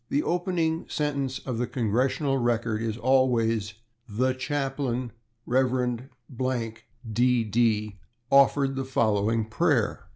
The 0.09 0.23
opening 0.23 0.87
sentence 0.89 1.37
of 1.37 1.59
the 1.59 1.67
/Congressional 1.67 2.43
Record/ 2.43 2.81
is 2.81 2.97
always: 2.97 3.75
"The 4.09 4.33
Chaplain, 4.33 5.11
/Rev./, 5.47 6.77
D.D., 7.13 7.99
offered 8.31 8.75
the 8.75 8.83
following 8.83 9.45
prayer." 9.45 10.07